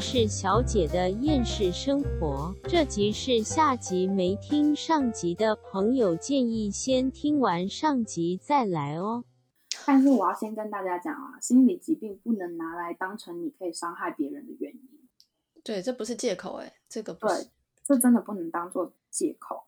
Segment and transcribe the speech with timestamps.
[0.00, 2.54] 世小姐的厌世生活。
[2.64, 9.24] 这集是下集，没听上集的朋友建议先听完上集再来哦。
[9.86, 15.08] 但是我要先跟大家讲啊，心理疾病不能拿来当成你可以伤害别人的原因。
[15.62, 17.50] 对，这不是借口哎，这个不是对，
[17.84, 19.64] 这真的不能当做借口。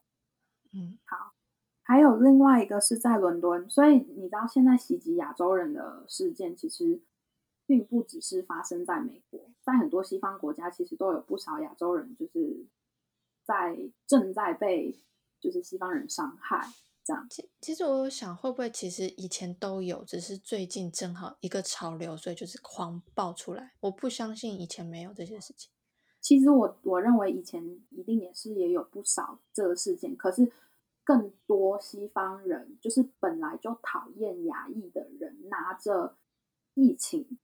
[0.72, 1.34] 嗯，好，
[1.82, 6.98] 还有另外一个是在伦敦，所以你知道现在袭击亚洲人的事件其实
[7.66, 12.66] 并不只是发生在美国，在很多西方国家其实都有不少亚洲人就是
[13.44, 13.76] 在
[14.06, 14.98] 正在被
[15.40, 16.68] 就是西方人伤害
[17.04, 17.26] 这样。
[17.30, 23.72] 其其实我有想，会不会其实以前都有，只是最近正好一个潮流，所以就是狂爆出来。
[23.80, 25.70] 我不相信以前没有这些事情。
[26.20, 30.52] 其实我我认为以前一定也是也有不少这个事件，可是
[31.02, 36.16] 更多西方人就是本来就讨厌亚裔的人，拿着
[36.74, 37.38] 疫情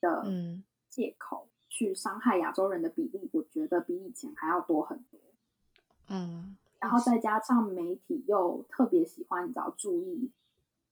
[0.00, 5.20] 的嗯借口去伤害亚洲人的比例，我觉得比以前还要多很多。
[6.08, 10.30] 嗯，然后再加上媒体又特别喜欢，你知道注意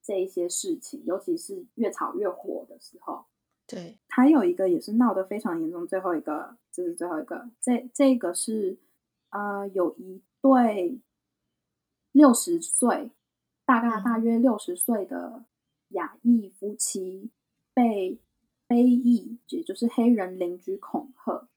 [0.01, 3.25] 这一些事情，尤其是越吵越火的时候。
[3.67, 8.79] 对，还有一个也是闹得非常严重，最后一个这是最后一个，这这个是
[9.29, 10.99] 呃有一对
[12.11, 13.11] 六十岁，
[13.65, 15.43] 大概大约六十岁的
[15.89, 17.29] 亚裔夫妻
[17.73, 18.17] 被
[18.69, 21.47] 非裔，也就是黑人邻居恐吓，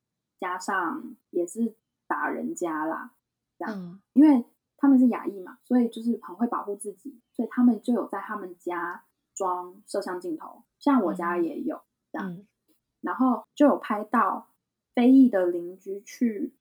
[0.41, 1.75] 加上也是
[2.09, 3.13] 打人家啦，
[3.59, 4.01] 这样，嗯。
[4.15, 4.45] 因为
[4.79, 9.05] 他们是亚裔嘛，所以就是很会保护自己，所以他们就有在他们家
[9.35, 11.83] 装摄像镜头，像我家嗯也有。
[12.11, 12.47] 这样嗯。
[13.03, 14.49] 然后就有拍到
[14.95, 16.55] 非裔的邻居去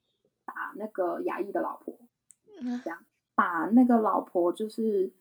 [0.43, 1.97] 打那个亚裔的老婆，
[2.61, 2.79] 嗯。
[3.33, 5.13] 把那个老婆就是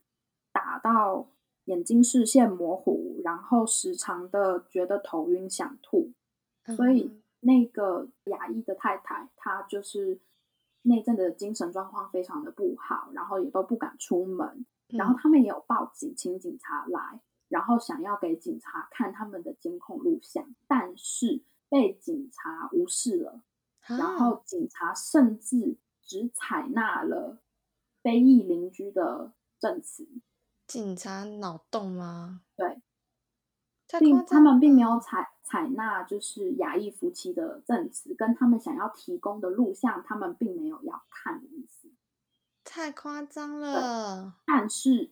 [0.53, 1.28] 打到
[1.64, 6.12] 眼睛视线模糊，然后时常的觉得头晕想吐，
[6.77, 7.22] 所以嗯。
[7.42, 10.21] 那个牙医的太太她就是
[10.82, 15.19] 那阵的精神状况非常的不好，然后也都不敢出门，然后嗯。
[15.19, 23.41] 他们也有报警，请警察来，然后想要给警察看他们的监控录像，但是被警察无视了。
[23.87, 27.38] 然啊后警察甚至只采纳了
[28.03, 30.06] 非裔邻居的证词，
[30.70, 32.42] 警察脑洞吗？
[32.54, 32.81] 对，
[33.98, 41.91] 并他们并没有采采纳就是亚裔夫妻的证词，跟他们想要提供的录像，他们并没有要看的意思。
[42.62, 44.36] 太夸张了。
[44.47, 45.10] 但是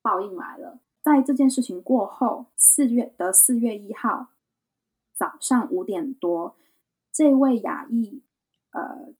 [0.00, 4.28] 报应来了，在这件事情过后，四月的四月一号
[5.12, 6.56] 早上五点多，
[7.12, 8.22] 这位亚裔
[8.70, 9.12] 呃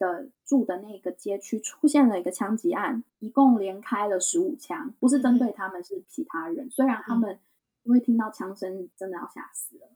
[0.00, 6.68] 的住的那个街区出现了一个枪击案，一共连开了十五枪，不是针对他们，是其他人。
[6.70, 7.38] 虽然他们
[7.82, 9.90] 因为听到枪声真的要吓死了，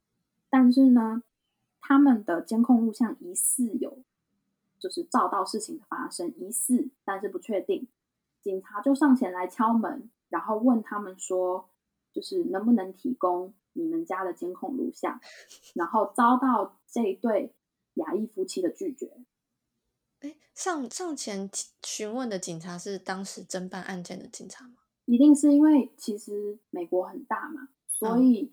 [0.50, 1.22] 但是呢，
[1.80, 3.98] 他们的监控录像疑似有
[4.78, 7.88] 就是照到事情的发生，疑似但是不确定。
[8.42, 11.70] 警察就上前来敲门，然后问他们说，
[12.12, 15.18] 就是能不能提供你们家的监控录像，
[15.74, 17.54] 然后遭到这一对
[17.94, 19.10] 亚裔夫妻的拒绝。
[20.24, 21.50] 哎，上上前
[21.84, 24.76] 询问的警察是当时侦办案件的警察吗？
[25.04, 28.52] 一定是因为其实美国很大嘛，所嗯以、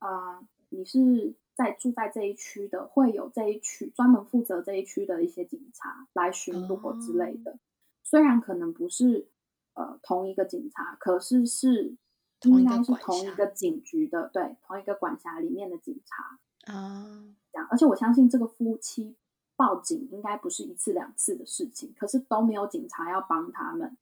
[0.00, 7.56] 呃，你是在住在这一区的，会有这一区专门负责这一区的一些警察来巡逻之类的。
[8.02, 9.28] 虽然可能不是
[9.74, 11.96] 呃同一个警察，可是是
[12.40, 16.72] 同应该是同一个警局的，对，同一个管辖里面的警察。
[16.72, 19.16] 啊，这样，而且我相信这个夫妻
[19.62, 23.96] 报警应该不是一次两次的事情，可是都没有警察要帮他们。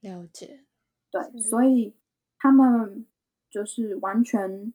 [0.00, 0.66] 了解。
[1.10, 1.96] 对，所以
[2.36, 3.06] 他们
[3.48, 4.74] 就是完全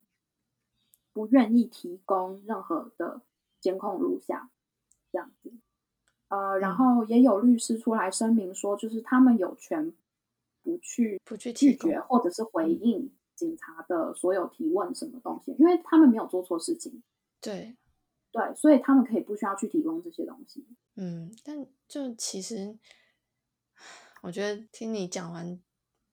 [1.12, 3.22] 不愿意提供任何的
[3.60, 4.50] 监控录像，
[5.12, 5.52] 这样子。
[6.26, 9.94] 呃，然嗯后也有律师出来声明说，就是他们有权
[10.64, 17.00] 不去不去拒绝或者是回嗯应警察的所有提问什么东西，因为他们没有做错事情，
[17.40, 17.76] 对，
[18.36, 20.66] 对，所以他们可以不需要去提供这些东西。
[20.96, 22.76] 嗯，但就其实，
[24.22, 25.58] 我觉得听你讲完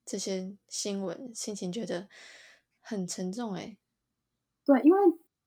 [0.05, 2.07] 这些新闻，心情觉得
[2.79, 3.77] 很沉重哎。
[4.63, 4.97] 对，因为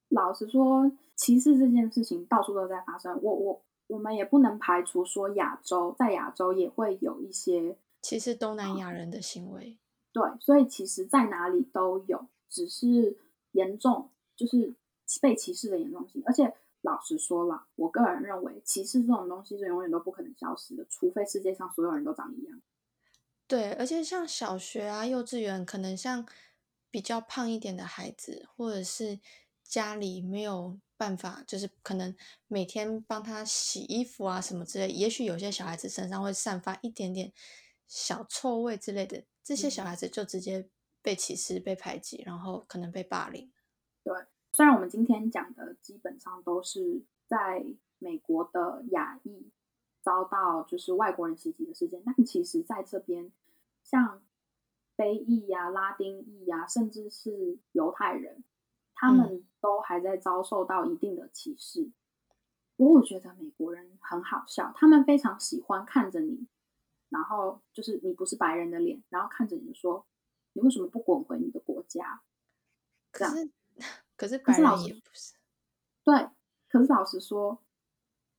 [0.08, 3.18] 老实说，歧视这件事情到处都在发生。
[3.22, 9.78] 我我我们也不能排除说亚洲在亚洲也会有一些歧视东南亚人的行为，
[10.12, 13.16] 对，所以其实在哪里都有，只是
[13.52, 14.74] 严重就是
[15.22, 16.22] 被歧视的严重性。
[16.26, 22.60] 而且老实说了，我个人认为歧视这种东西是永远都不可能消失的，除非世界上所有人都长一样。
[23.48, 26.26] 对，而且像小学啊、幼稚园，可能像
[26.90, 29.20] 比较胖一点的孩子，或者是
[29.62, 32.16] 家里没有办法，就是可能
[32.48, 37.32] 每天帮他洗衣服啊什么之类，也许有些小孩子身上会散发一点点
[37.86, 40.68] 小臭味之类的，这些小孩子就直接
[41.02, 43.52] 被歧视、被排挤，然后可能被霸凌。
[44.02, 44.12] 对，
[44.56, 47.62] 虽然我们今天讲的基本上都是在
[47.98, 49.50] 美国的亚裔
[50.00, 53.30] 遭到就是外国人袭击的事件，但其实在这边
[53.82, 54.22] 像
[54.96, 58.42] 非裔呀、拉丁裔呀，甚至是犹太人。
[58.94, 61.90] 他们都还在遭受到一定的歧视。
[62.78, 66.48] 不过，我觉得美国人很好笑，他们非常喜欢看着你，
[67.10, 70.06] 然后就是你不是白人的脸，然后看着你说
[70.54, 72.22] ：“你为什么不滚回你的国家？”
[73.12, 73.50] 可是，
[74.16, 75.34] 可是白人也不是。
[76.02, 76.28] 对，
[76.68, 77.62] 可是老实说，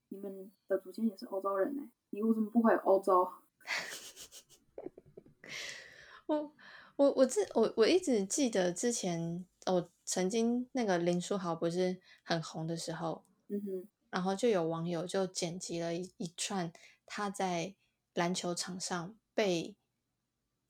[0.10, 3.32] 你们的祖先也是欧洲人呢，你为什么不回欧洲？
[6.28, 6.52] 我
[6.96, 9.90] 我我自我我一直记得之前我。
[10.10, 16.72] 曾经那个林书豪不是很红的时候，嗯哼，然后就有网友就剪辑了一一串
[17.06, 17.76] 他在
[18.14, 19.76] 篮球场上被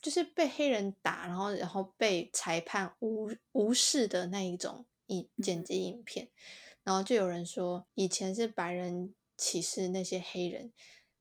[0.01, 6.29] 就是被黑人打，然后然后被裁判无无视的那一种影剪辑影片，
[6.83, 10.71] 然后就有人说以前是白人歧视那些黑人，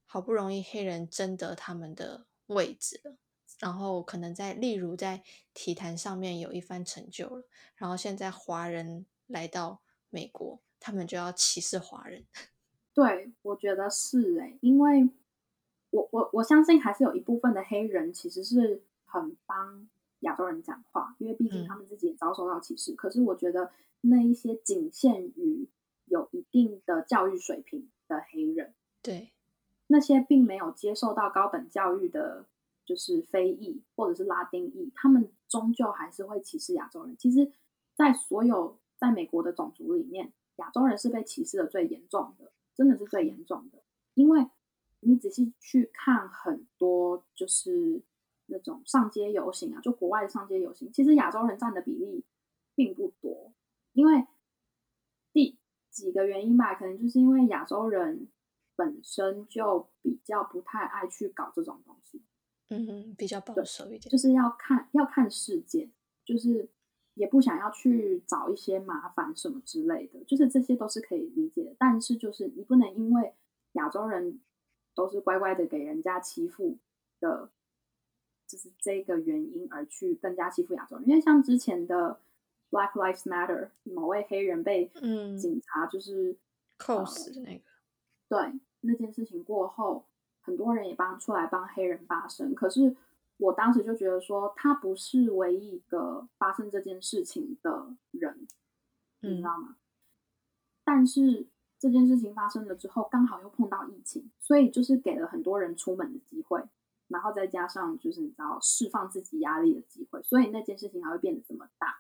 [0.05, 3.17] 好不容易黑人争得他们的位置了。
[3.59, 5.23] 然后可能在，例如在
[5.55, 7.45] 体坛上面有一番成就了，
[7.77, 9.81] 然后现在华人来到
[10.11, 12.27] 美国，他们就要歧视华人。
[12.93, 15.09] 对，我觉得是哎，因为
[15.89, 19.89] 我我我相信还是有一部分的黑人其实是很帮
[20.21, 22.95] 亚洲人讲话，因为毕竟他们自己也遭受到歧视。
[22.95, 23.71] 可是我觉得
[24.01, 25.69] 那一些仅限于
[26.05, 29.33] 有一定的教育水平的黑人，对
[29.87, 32.47] 那些并没有接受到高等教育的。
[32.87, 37.17] 就是非裔或者是拉丁裔，他们终究还是会歧视亚洲人。
[37.17, 37.51] 其实，
[37.97, 43.83] 在所有在美国的种族里面，亚洲人是被歧视的最严重的，真的是最严重的。
[44.15, 44.47] 因为
[45.01, 48.01] 你仔细去看很多，就是
[48.47, 52.25] 那种上街游行啊，就国外的上街游行，其实亚洲人占的比例
[52.75, 53.53] 并不多。
[53.93, 54.27] 因为
[55.33, 55.59] 第
[55.91, 58.29] 几个原因吧，可能就是因为亚洲人
[58.77, 62.23] 本身就比较不太爱去搞这种东西。
[62.69, 65.91] 嗯，比较保守一点，就是要看要看事件，
[66.25, 66.69] 就是
[67.15, 71.77] 也不想要去找一些麻烦什么之类的，就是这些都是可以理解的。
[71.79, 73.35] 但是就是你不能因为
[73.73, 74.41] 亚洲人
[74.95, 76.77] 都是乖乖的给人家欺负
[77.21, 77.51] 的，
[78.47, 81.09] 就是这个原因而去更加欺负亚洲人。
[81.09, 82.21] 因为像之前的
[82.71, 84.91] Black Lives Matter，某位黑人被
[85.39, 86.37] 警察就是
[86.77, 87.65] 扣死的那个，
[88.29, 90.07] 对那件事情过后。
[90.41, 92.95] 很多人也帮出来帮黑人发声，可是
[93.39, 98.47] 我当时就觉得说，他不是唯一一个发生这件事情的人，
[99.23, 99.77] 你知道吗？
[100.85, 101.49] 但是
[101.81, 106.63] 这件事情发生了之后，刚好又碰到疫情，所以就是给了很多人出门的机会，
[107.09, 111.97] 然后再加上就是你知道释放自己压力的机会，所以那件事情才会变得这么大。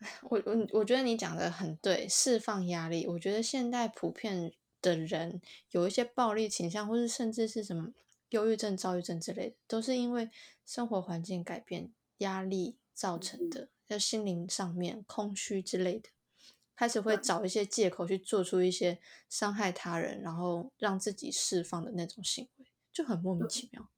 [0.30, 3.06] 我我我觉得你讲的很对，释放压力。
[3.06, 4.52] 我觉得现代普遍。
[4.80, 5.42] 的人
[5.72, 7.92] 有一些暴力倾向，或是甚至是什么
[8.28, 10.30] 忧郁症、躁郁症之类的，都是因为
[10.64, 16.10] 生活环境改变、压力造成的，在心灵上面空虚之类的，
[16.76, 22.66] 开始会找一些借口去做出一些伤害他人，然后让自己释放的那种行为，
[22.98, 23.88] 就很莫名其妙。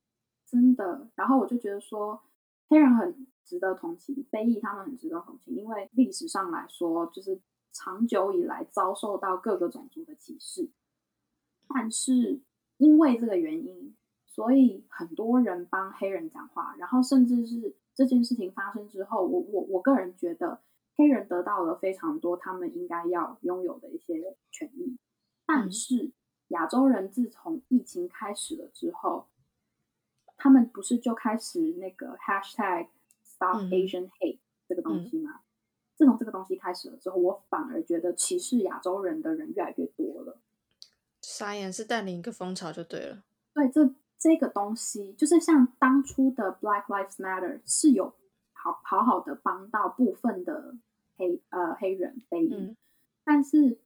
[0.46, 2.22] 真的，然后我就觉得说，
[2.68, 7.40] 黑人很值得同情，非裔他们很值得同情，因为历史上来说，就是。
[7.72, 10.72] 长久以来遭受到各个种族的歧视，
[11.68, 12.40] 但是
[12.78, 13.94] 因为这个原因，
[14.26, 20.62] 所以很多人帮黑人讲话，然后甚至是这件事情发生之后，我我我个人觉得
[20.96, 24.98] 黑人得到了非常多他们应该要拥有的一些权益，
[25.46, 26.10] 但是
[26.50, 29.26] 亚洲人自从疫情开始了之后，
[30.36, 32.86] 他们不是就开始那个 hashtag
[33.24, 34.38] stop Asian hate
[34.68, 35.40] 这个东西吗？
[35.96, 40.38] 自从这个东西开始了之后，我反而觉得歧视亚洲人的人越来越多了。
[41.20, 43.22] 傻眼是带领一个风潮就对了。
[43.52, 48.14] 对，这这个东西就是像当初的 Black Lives Matter 是有
[48.52, 50.74] 好好好的帮到部分的
[51.16, 52.74] 黑呃黑人非裔，
[53.24, 53.78] 但是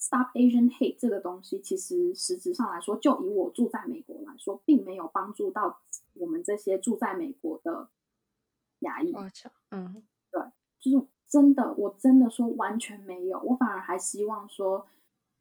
[0.00, 5.80] Stop Asian Hate 这个东西，其实实质上来说，就以我住在美国来说，并没有帮助到
[6.14, 7.90] 我们这些住在美国的
[8.80, 9.12] 亚裔。
[9.70, 10.02] 嗯，
[10.32, 10.42] 对，
[10.80, 11.06] 就是。
[11.30, 14.84] 真的，我真的说完全没有，我反而还希望说，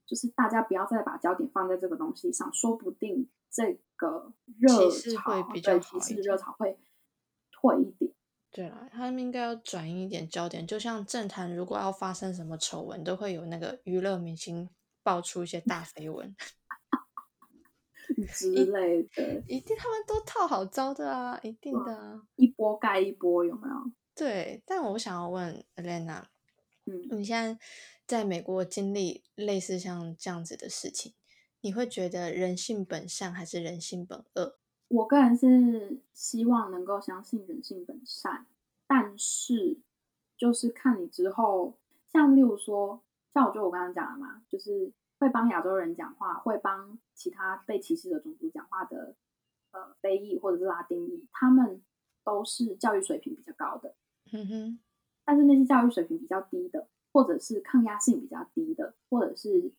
[0.05, 6.77] 就是大家不要再把焦点放在这个东西上，说不定这个热潮对歧视热潮会
[7.49, 8.13] 退一点。
[8.51, 14.67] 对啦，他们应该要转移一点焦点，就像政坛如果要发生什么丑闻，都会有那个娱乐明星
[15.03, 16.35] 爆出一些大绯闻
[18.33, 23.75] 之类的，一定他们都套好招的啊，一定的啊，一波盖一波，有没有？
[24.15, 24.61] 对。
[24.65, 26.23] 但我想要问 Elena，
[26.85, 27.59] 嗯，你现在
[28.07, 31.13] 在美国经历类似像这样子的事情，
[31.61, 34.58] 你会觉得人性本善还是人性本恶？
[34.89, 38.47] 我个人是希望能够相信人性本善，
[38.87, 39.77] 但是
[40.35, 41.77] 就是看你之后，
[42.07, 49.15] 像例如说，像我就我刚刚讲的嘛，就是会帮亚洲人讲话，会帮其他被歧视的种族讲话的，
[49.71, 51.83] 呃，非裔或者是拉丁裔，他们
[52.23, 53.95] 都是教育水平比较高的，
[54.31, 54.79] 嗯哼，
[55.23, 59.71] 但是那些教育水平比较低的，或者是抗压性比较低的，或者是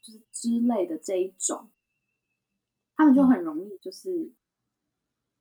[0.00, 1.68] 就是之类的这一种。
[2.96, 4.32] 他们就很容易就是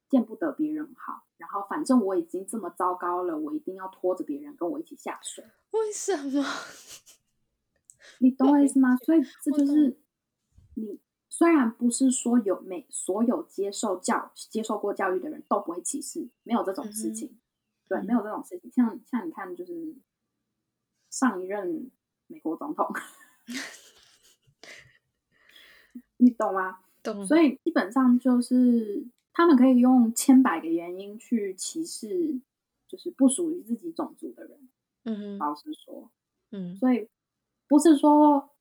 [0.10, 5.46] 见不得别人好，然后反正我已经这么糟糕了，我一定要拖着别人跟我一起下水。
[5.72, 6.44] 为什么？
[8.20, 8.98] 你懂我意思吗？
[8.98, 9.98] 所以这就是
[10.76, 17.40] 你虽然不是说有每所有接受教接受过教育的人都不会歧视，没有这种事情，
[17.88, 18.70] 对，嗯没有这种事情。
[18.72, 19.96] 像像你看，就是
[21.10, 21.90] 上一任
[22.28, 22.94] 美国总统，
[26.18, 26.80] 你懂吗？
[27.04, 32.40] 懂，所以基本上就是他们可以用千百个原因去歧视，
[32.88, 34.70] 就是不属于自己种族的人。
[35.04, 36.12] 嗯哼，老实说，
[36.52, 37.10] 嗯所以
[37.68, 38.52] 不是说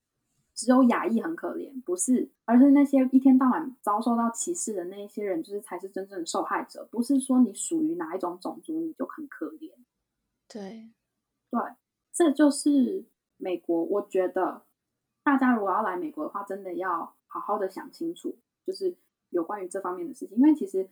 [0.55, 6.89] 只有亚裔很可怜，不是，而是那些一天到晚遭受到歧视的那一些人，就是才是真正的受害者。
[6.91, 9.73] 不是说你属于哪一种种族你就很可怜。
[10.49, 10.91] 对，
[11.51, 11.61] 对，
[12.13, 13.05] 这就是
[13.37, 13.85] 美国。
[13.85, 14.63] 我觉得
[15.23, 18.97] 大家如果要来美国的话，真的要好好的想清楚，就是
[19.31, 20.37] 有关于这方面的事情。
[20.37, 20.91] 因为其实，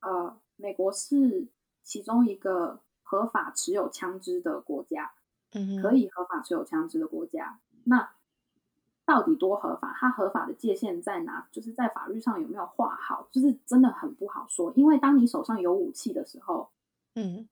[0.00, 1.48] 呃，美国是
[1.82, 5.12] 其中一个合法持有枪支的国家，
[5.52, 7.60] 嗯，可以合法持有枪支的国家。
[7.84, 8.14] 那
[9.04, 9.92] 到底多合法？
[9.98, 11.48] 它合法的界限在哪？
[11.52, 13.28] 就是在法律上有没有画好？
[13.32, 14.72] 就是真的很不好说。
[14.76, 16.70] 因为当你手上有武器的时候，
[17.14, 17.48] 嗯，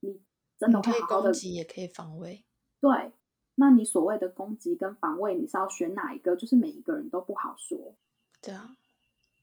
[0.00, 0.20] 你
[0.58, 2.44] 真的会好好的攻击，也可以防卫。
[2.80, 3.12] 对，
[3.56, 6.36] 那你所谓的攻击跟防卫，你是要选哪一个？
[6.36, 7.94] 就是每一个人都不好说。
[8.40, 8.76] 对啊，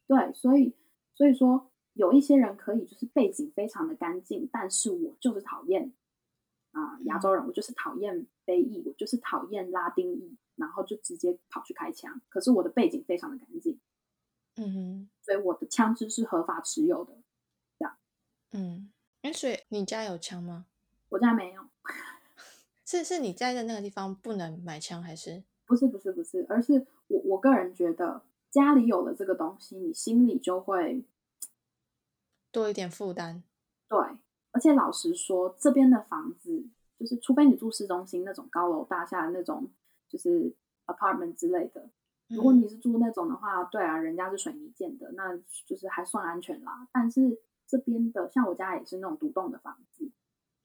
[0.07, 0.75] 对，所以
[1.13, 5.91] 所以说有一些人可以就是背景非常的干净，但是我就是讨厌
[6.71, 12.21] 啊、亚洲人，我就是讨厌非裔，我就是讨厌拉丁裔，然后就直接跑去开枪。
[12.29, 13.79] 可是我的背景非常的干净，
[14.55, 17.13] 嗯哼，所以我的枪支是合法持有的。
[17.79, 17.97] 这样
[18.51, 18.91] 嗯，
[19.23, 20.67] 哎，所以你家有枪吗？
[21.09, 21.63] 我家没有，
[22.93, 25.43] 是是你在的那个地方不能买枪，还是？
[25.65, 28.21] 不是不是不是，而是我我个人觉得
[28.51, 31.03] 家里有了这个东西，你心里就会
[32.51, 33.41] 多一点负担。
[33.89, 33.97] 对，
[34.51, 36.67] 而且老实说，这边的房子
[36.99, 39.71] 就是，除非你住市中心那种高楼大厦的那种，
[40.07, 40.53] 就是
[40.85, 41.89] apartment 之类的。
[42.27, 45.35] 如果嗯你是住那种的话，对啊，人家是水泥建的，那
[45.65, 46.87] 就是还算安全啦。
[46.91, 50.11] 但是这边的，像我家也是那种独栋的房子，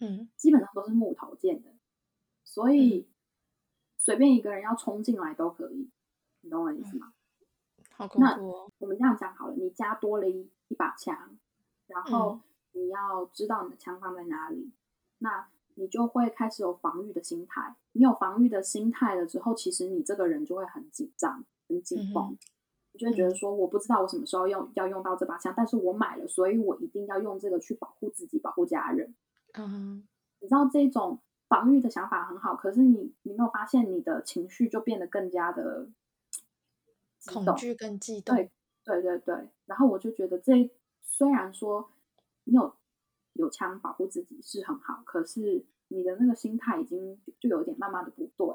[0.00, 1.70] 嗯基本上都是木头建的，
[2.48, 3.06] 所以
[3.98, 5.90] 随便一个人要冲进来都可以，
[6.40, 7.12] 你懂我的意思吗？
[7.94, 8.72] 好恐那怖哦。
[8.78, 11.38] 我们这样讲好了，你家多了一一把枪，
[11.86, 12.40] 然后嗯
[12.72, 14.72] 你要知道你的枪放在哪里，
[15.18, 17.76] 那你就会开始有防御的心态。
[17.92, 22.38] 你有防御的心态了之后，其实你这个人就会很紧张、很紧绷，
[22.98, 29.14] 就会觉得说，我不知道我什么时候用要用到这把枪，但是我买了，所以我一定要用这个去保护自己、保护家人。
[29.52, 30.08] 嗯哼，
[30.40, 35.88] 你知道这种防御的想法很好，可是你你没有发现你的情绪就变得更加的
[37.26, 38.36] 恐惧跟激动。
[38.36, 38.50] 对
[38.84, 41.90] 对对对，然后我就觉得这虽然说
[42.44, 42.76] 你有
[43.32, 48.46] 有枪保护自己是很好，可是你的那个心态已经就就有点慢慢的不对。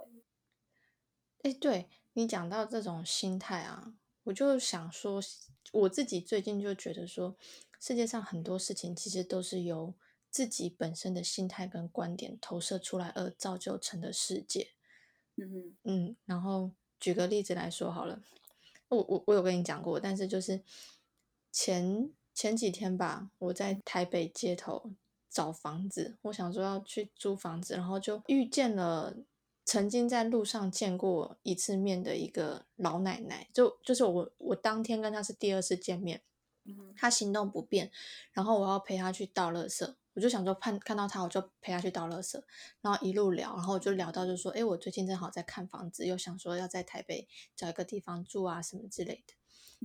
[1.41, 5.19] 哎，对你讲到这种心态啊，我就想说，
[5.71, 7.35] 我自己最近就觉得说，
[7.79, 9.93] 世界上很多事情其实都是由
[10.33, 14.69] 自己本身的心态跟观点投射出来而造就成的世界。
[15.35, 18.19] 嗯嗯，然后举个例子来说好了，
[18.87, 20.61] 我我我有跟你讲过，但是就是
[21.51, 24.91] 前前几天吧，我在台北街头
[25.29, 29.15] 找房子，我想说要去租房子，然后就遇见了
[29.63, 36.21] 曾经在路上见过一次面的一个老奶奶，就就是我我当天跟她是第二次见面，
[36.95, 37.91] 她行动不便，
[38.31, 42.41] 然后我要陪她去倒垃圾，我就想说看看到他我就陪他去倒垃圾，
[42.81, 49.33] 然后一路聊，然后我就聊到就说，哎，我最近正好在看房子，又想说要在台北找一个地方住啊什么之类的。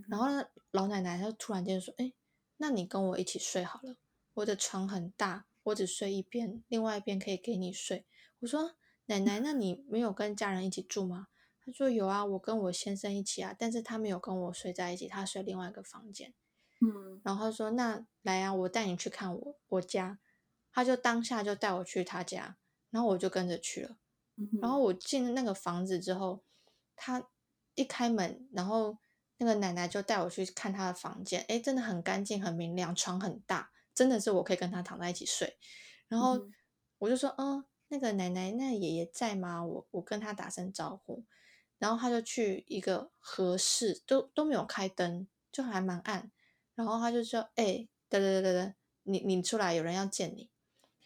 [0.09, 2.13] 然后呢，老奶奶她突然间说，哎，
[2.59, 3.97] 那你跟我一起睡好了，
[4.35, 8.07] 我的床很大，我只睡一边，另外一边可以给你睡。
[8.41, 11.29] 我说奶奶，那你没有跟家人一起住吗？
[11.65, 16.35] 她说有啊，我跟我先生一起啊，但是他没有跟我睡在一起，他睡另外一个房间。
[16.81, 20.19] 嗯然后他说那来啊，我带你去看我我家。
[20.71, 22.57] 他就当下就带我去他家，
[22.91, 23.97] 然后我就跟着去了。
[24.37, 26.45] 嗯，然后我进那个房子之后，
[26.95, 27.25] 他
[27.75, 28.99] 一开门，然后
[29.39, 35.59] 那个奶奶就带我去看她的房间，诶，真的很干净、很明亮，床很大，真的是我可以跟她躺在一起睡。
[36.07, 36.49] 然后
[36.99, 39.65] 我就说，嗯，那个奶奶、那爷爷在吗？
[39.65, 41.25] 我我跟他打声招呼，
[41.79, 46.31] 然后他就去一个合适，都都没有开灯，就还蛮暗。
[46.79, 50.49] 然后他就说，哎，等等等等等，你你出来，有人要见你。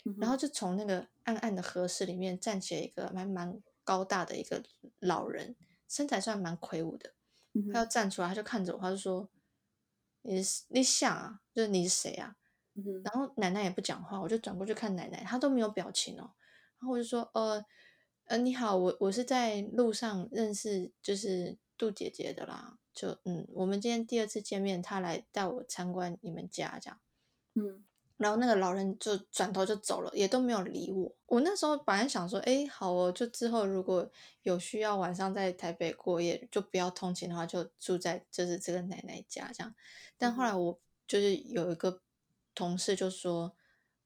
[0.04, 4.62] 嗯然后就从那个暗暗的和室里面站起来一个蛮蛮高大的一个
[4.98, 5.56] 老人，
[5.88, 7.14] 身材算蛮魁梧的。
[7.72, 9.30] 他要站出来，他就看着我，他就说
[10.22, 12.36] ：“你是你想啊，就是你是谁啊
[12.74, 16.32] 嗯？”然后奶奶也不讲话，我就转过去看奶奶，她都没有表情哦。
[16.80, 17.64] 然后我就说：“呃
[18.26, 26.98] 呃，你好，我我是在路上认识就是杜姐姐的啦，就嗯，我们今天第二次见面，他来带我参观你们家这样。”
[27.54, 27.84] 嗯
[28.18, 31.12] 然后那个老人就转头就走了，也都没有理我。
[31.26, 34.08] 我那时候本来想说，哎，好哦，就之后如果
[34.44, 39.74] 有需要晚上在台北过夜，就不要通勤的话，就住在就是这个奶奶家这样。
[40.16, 42.00] 但后来我就是有一个
[42.54, 43.56] 同事就说，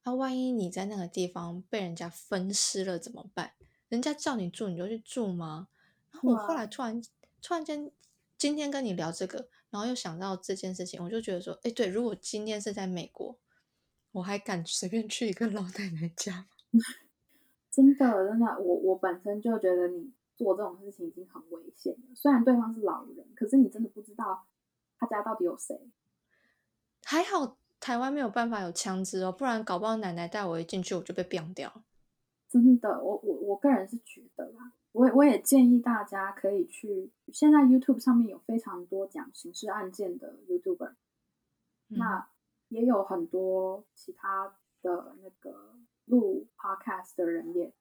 [0.02, 3.52] 啊，万一你在那个地方被人家分尸了怎么办？
[3.90, 5.69] 人家叫你住你就去住吗？
[6.11, 7.02] 然后我后哇来突然
[7.43, 7.90] 突然间
[8.38, 13.38] 今天跟你聊这个，然后又想到这件事情，我就觉得说，哎，对，如果今天是在美国。
[14.12, 16.81] 我还敢随便去一个老奶奶家吗？
[17.71, 22.14] 真的真的，我我本身就觉得你做这种事情已经很危险了。
[22.14, 24.47] 虽然对方是老人，可是你真的不知道
[24.99, 25.78] 他家到底有谁。
[27.05, 31.85] 还好台湾没有办法有枪支哦，不然搞不好奶奶带我一进去我就被毙掉了。
[32.49, 40.92] 真的，我我我个人是觉得啦，我我也建议大家可以去，现在 YouTube 上面有非常多讲刑事案件的 YouTuber，、
[41.90, 42.28] 嗯那
[42.68, 45.74] 也有很多其他的那个
[46.06, 47.74] 录 Podcast 的人也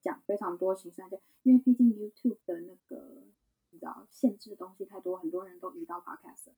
[0.00, 3.24] 讲非常多刑事案件，因为毕竟 YouTube 的那个
[3.70, 6.54] 你知道限制的东西太多，很多人都移到 Podcast 了。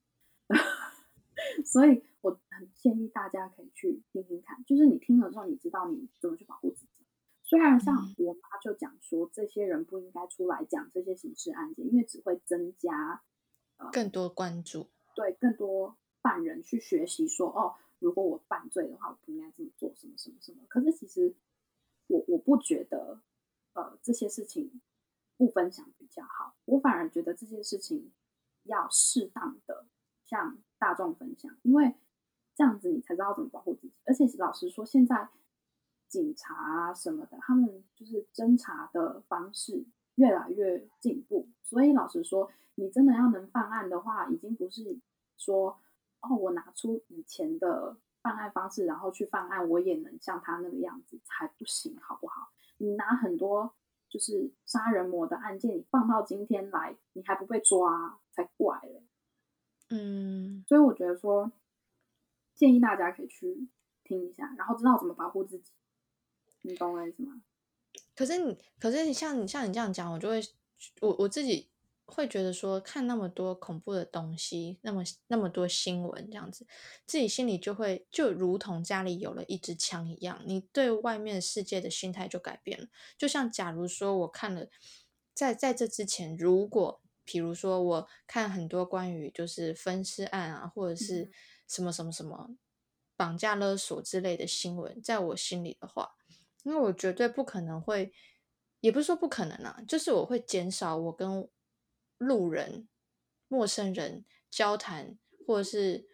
[1.65, 6.94] 所以我很建议大家可以去听听看，就是你听了之后，你知道你怎么去保护自己。
[7.55, 13.23] 虽然像嗯我妈就讲说，这些人不应该出来讲这些刑事案件，因为只会增加
[13.93, 14.89] 更多关注。
[15.15, 20.65] 对更多犯人去学习说，哦，如果我犯罪的话，我不应该这么做，什么什么什么。
[20.67, 21.37] 可是其实
[22.09, 23.21] 我我不觉得，
[23.75, 24.81] 呃，这些事情
[25.37, 26.57] 不分享比较好。
[26.65, 28.11] 我反而觉得这件事情
[28.65, 29.87] 要适当的
[30.27, 31.95] 向大众分享，因为
[32.57, 33.93] 这样子你才知道怎么保护自己。
[34.05, 35.29] 而且老实说，现在
[36.15, 44.97] 警察啊什么的，他们就是侦查的方式越来越进步，所以老实说，你真的要能犯案的话，已经不是
[45.37, 45.77] 说
[46.21, 52.53] 哦，我拿出以前的犯案方式，然后去犯案，我也能像他那个样子，才不行，好不好？
[52.77, 53.75] 你拿很多
[54.09, 59.03] 就是杀人魔的案件，你放到今天来，你还不被抓，才怪嘞。
[59.91, 61.51] 嗯，所以我觉得说，
[62.55, 63.69] 建议大家可以去
[64.05, 65.73] 听一下，然后知道怎么保护自己。
[66.75, 67.41] 你懂我意思吗？
[68.17, 70.43] 可是你，可是你像你像你这样讲，我就会，
[71.01, 71.71] 我我自己
[72.05, 76.67] 会觉得说，看那么多恐怖的东西，那么那么多新闻这样子，
[77.07, 82.89] 自己心里就会就如同家里有了一支枪一样，你对外面世界的心态就改变了。
[83.17, 84.67] 就像假如说我看了，
[85.33, 91.33] 在在这之前，如果比如说我看很多关于就是分尸案啊，或者是嗯
[91.69, 92.51] 什么什么什么
[93.17, 96.17] 绑架勒索之类的新闻，在我心里的话。
[96.65, 98.13] 因为我绝对不可能会，
[98.81, 101.49] 也不是说不可能啊，就是我会减少我跟
[102.19, 102.89] 路人、
[103.49, 106.09] 陌生人交谈，或者是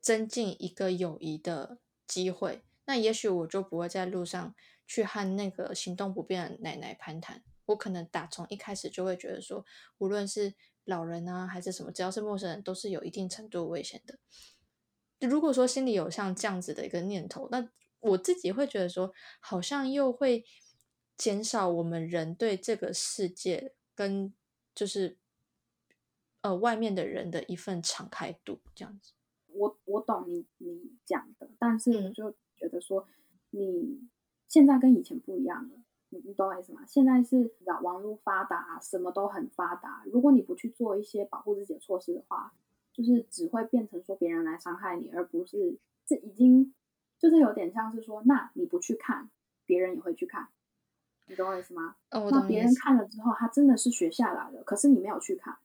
[0.00, 2.62] 增进一个友谊的机会。
[2.84, 4.54] 那也许我就不会在路上
[4.86, 7.42] 去和那个行动不便的奶奶攀谈。
[7.66, 9.64] 我可能打从一开始就会觉得说，
[9.98, 10.54] 无论是
[10.84, 14.18] 老人啊还是什么，只要是陌生人，都是有一定程度危险的。
[15.26, 17.70] 如果说心里有像这样子的一个念头，那
[18.02, 20.44] 我自己会觉得说，好像又会
[21.16, 24.32] 减少我们人对这个世界跟
[24.74, 25.16] 就是
[26.42, 29.12] 呃外面的人的一份敞开度，这样子。
[29.46, 33.06] 我我懂你你讲的，但是我嗯就觉得说，
[33.50, 34.08] 你
[34.48, 35.76] 现在跟以前不一样了。
[36.08, 36.84] 你你懂我意思吗？
[36.86, 40.04] 现在是啊，网络发达，什么都很发达。
[40.06, 42.52] 如果你不去做一些保护自己的措施的话，
[42.92, 46.74] 就是只会变成说别人来伤害你，而不是这已经
[47.22, 49.30] 就是有点像是说，那你不去看，
[49.64, 50.48] 别人也会去看，
[51.28, 51.94] 你懂我意思吗？
[52.08, 52.74] 嗯，我那别人。
[52.74, 55.56] 看了之后，他真的是学下来了，可是你没有去看，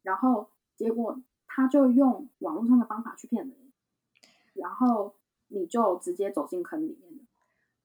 [0.00, 3.54] 然后结果他就用网络上的方法去骗人，
[4.54, 5.14] 然后
[5.48, 7.24] 你就直接走进坑里面了。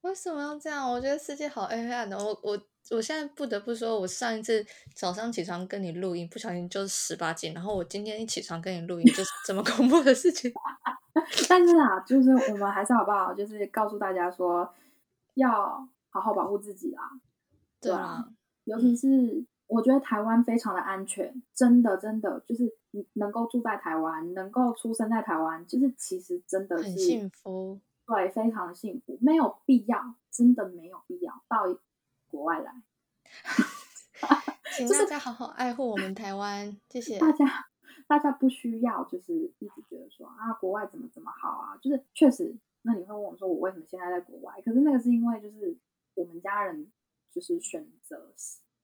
[0.04, 0.90] 为什么要这样？
[0.90, 2.18] 我觉得世界好黑暗的。
[2.18, 2.58] 我我
[2.90, 4.66] 我现在不得不说，我上一次
[4.96, 10.52] 早上起床跟你录音，不小心就是十八禁，然后我今天一起床跟你录音，就是这么 恐怖的事情。
[11.48, 13.34] 但是啊，就是我们还是好不好？
[13.34, 14.74] 就是告诉大家说，
[15.36, 17.02] 要好好保护自己啦。
[17.80, 18.28] 对啊啊，
[18.66, 27.80] 尤其是我觉得台湾非常的安全，真的真的就是你能够住在台湾，能够出生在台湾，就是其实真的是很幸福。
[28.06, 31.68] 对，非常的幸福，没有必要，真的没有必要到
[32.32, 32.82] 国外来。
[34.78, 37.20] 请大家好好爱护我们台湾，谢谢。
[37.20, 37.46] 大家
[38.08, 44.62] 大家不需要就是一直觉得说啊国外怎么怎么好啊，就是确实，那你会问我说我为什么现在在国外？
[44.62, 45.78] 可是那个是因为就是
[46.14, 46.90] 我们家人
[47.30, 48.34] 就是选择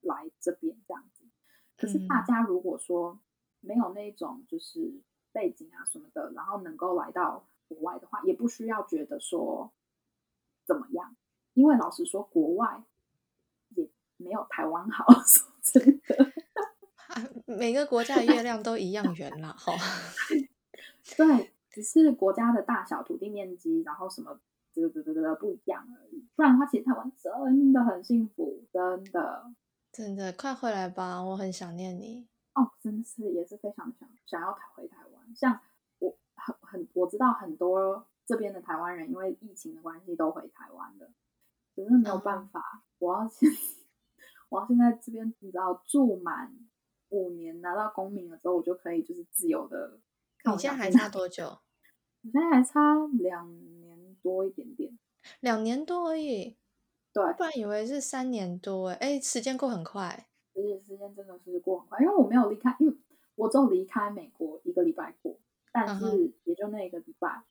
[0.01, 1.23] 来这边这样子。
[1.77, 3.19] 可是大嗯家如果说
[3.61, 9.71] 没有那种就是背景啊什么的，然后能够来到国外的话，也不需要觉得说
[10.65, 11.15] 怎么样，
[11.53, 12.83] 因为老实说，国外也
[14.17, 16.25] 没有台湾好，说真的。
[17.07, 19.73] 啊每个国家的月亮都一样圆啦，哈。
[21.15, 24.39] 对，只是国家的大小、土地面积，然后什么
[24.73, 26.27] 这个这个这不一样而已。
[26.35, 29.45] 不然的话，其实台湾真的很幸福，真的
[29.93, 32.27] 真的，快回来吧，我很想念你。
[32.53, 35.35] 哦，真的是也是非常想想要回台湾。
[35.35, 35.59] 像
[35.99, 41.09] 我很很我知道很多这边的台湾人，因为疫情的关系都回台湾了，
[41.73, 43.49] 只是没有办法，我要现
[44.49, 46.57] 我要现在这边你知道住满
[47.09, 49.99] 五年，拿到公民了之后，我就可以就是自由的。
[50.45, 51.45] 你现在还差多久？
[51.45, 54.97] 我现在还差两年多一点点。
[55.41, 56.57] 两年多而已，
[57.11, 60.27] 对，不然以为是三年多哎，哎，时间过很快。
[60.53, 62.97] 而且时间真的是过很快，因为我没有离开，因为
[63.35, 65.37] 我只有离开美国一个礼拜过，
[65.71, 67.43] 但嗯是也就那一个礼拜，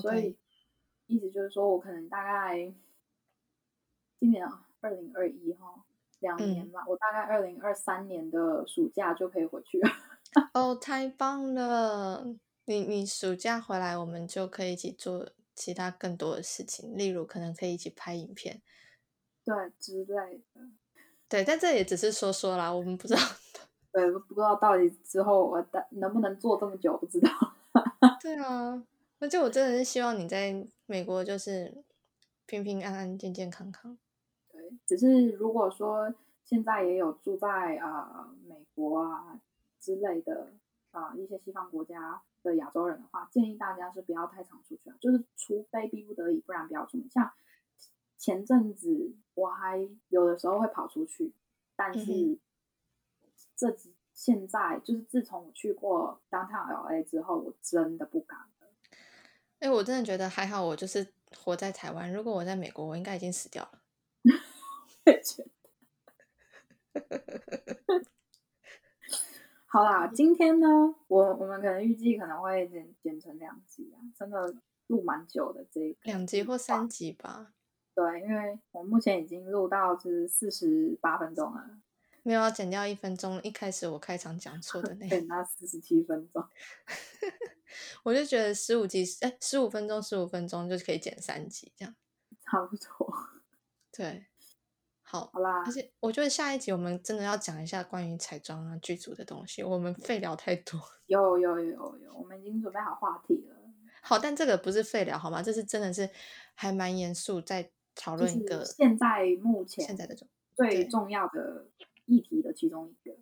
[0.00, 0.38] 所以
[1.06, 2.72] 意思就是说我可能大概
[4.20, 4.48] 今年
[4.82, 5.82] 二零二一哈
[6.20, 9.90] 两年嗯吧，我大概二零二三年的暑假就可以回去了。
[10.54, 12.26] 哦，太棒了！
[12.66, 18.60] 你你暑假回来，我们就可以一起做其他更多的事情，例如可能可以一起拍影片。
[19.44, 20.60] 对之类的，
[21.28, 23.20] 对，但这也只是说说啦，我们不知道。
[23.92, 27.30] 对，不知道到底之后我的能不能做这么久，不知道。
[28.22, 28.82] 对啊，
[29.18, 31.84] 而且我真的是希望你在美国就是
[32.46, 33.98] 平平安安、健健康康。
[34.86, 39.40] 对，只是如果说现在也有住在呃美国啊
[39.80, 40.52] 之类的
[40.90, 47.08] 啊、呃一些西方国家的亚洲人的话，建议大家是不要太常出去啊，就是除非逼不得已，不然不要出门。
[47.10, 47.32] 像
[48.18, 51.32] 前阵子我还有的时候会跑出去，
[51.74, 52.38] 但嗯是
[53.56, 58.46] 这几现在就是自从我去过 downtown LA 之后，我真的不敢了。
[59.60, 62.12] 哎，我真的觉得还好，我就是活在台湾。
[62.12, 63.82] 如果我在美国，我应该已经死掉了。
[69.66, 70.66] 好啦，今天呢，
[71.08, 74.54] 我我们可能预计可能会剪剪成两集啊，真的
[74.88, 77.54] 录蛮久的这两集或三集吧，
[77.94, 81.80] 对，因为我目前已经录到是四十八分钟了，
[82.22, 83.40] 没有要剪掉一分钟。
[83.42, 86.46] 一开始我开场讲错的那 对，那四十七分钟。
[88.04, 91.94] 我就觉得十五集，哎，十五分钟，十五分钟就可以剪三集这样。
[92.42, 93.12] 差不多。
[93.90, 94.26] 对，
[95.12, 100.80] 好，好啦而，且我觉得下一集我们真的要讲一下关于彩妆啊剧组的东西，我们废聊太多。
[101.04, 103.54] 有有有有有，我们已经准备好话题了，
[104.00, 105.42] 好，但这个不是废聊好吗？
[105.42, 106.08] 这是真的是
[106.54, 111.66] 还蛮严肃，在讨论一个现在目前现在的状最重要的
[112.06, 113.14] 议题的其中一个。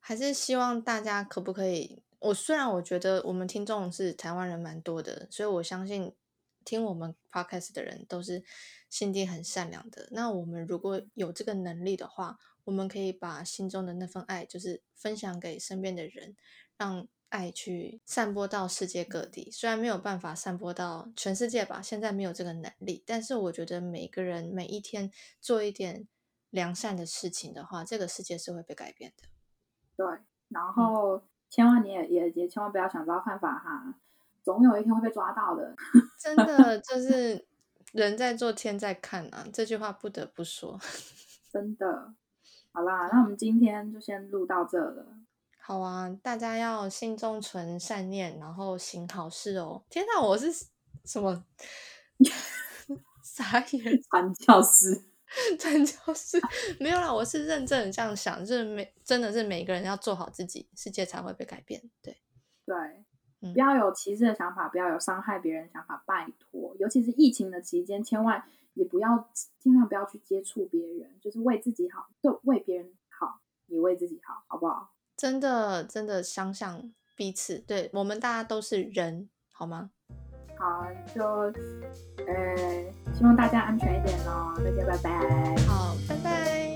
[0.00, 2.02] 还是希望大家可不可以？
[2.20, 6.14] 我虽然我觉得我们听众是台湾人蛮多的，所以我相信
[6.64, 8.42] 听我们 podcast 的人都是
[8.88, 10.08] 心地很善良的。
[10.10, 16.36] 那我们如果有这个能力的话，我们可以把心中的那份爱，就是分享给身边的人，
[16.76, 19.50] 让爱去散播到世界各地。
[19.50, 26.06] 虽然没有办法散播到全世界吧，现在没有这个能力，但是我觉得每个人每一天做一点
[26.50, 29.28] 良善的事情的话，这个世界是会被改变的。
[29.96, 30.06] 对，
[30.48, 33.98] 然嗯后千万你也也也千万不要想着要犯法哈，
[34.42, 35.74] 总有一天会被抓到的。
[36.18, 37.46] 真的就是
[37.92, 40.78] 人在做天在看啊，这句话不得不说。
[41.52, 42.14] 真的。
[42.72, 45.06] 好啦，那我们今天就先录到这了。
[45.58, 49.82] 好啊，大家要心中存善念，然后行好事哦。
[49.88, 50.52] 天哪，我是
[51.04, 51.44] 什么？
[53.22, 55.04] 傻眼，传教士。
[55.58, 56.38] 传教士
[56.78, 61.80] 没有啦，我是认真的这样想，就是每真的是每个人要做好自己，世界才会被改变。
[62.02, 62.20] 对
[62.66, 63.04] 对，嗯
[63.52, 66.76] 不要有歧视的想法，不要有伤害别人的想法，拜托。
[66.78, 68.42] 尤其是疫情的期间，千万
[68.74, 69.28] 也不要
[69.58, 74.92] 尽量不要去接触别人，就是为自己好，对，为别人好，也为自己好，好不好？
[75.16, 79.90] 真的真的相向彼此，对我们大家都是人，好吗？
[80.56, 81.24] 好，就
[82.26, 85.56] 呃，希望大家安全一点咯，大家拜拜。
[85.66, 86.71] 好，拜拜。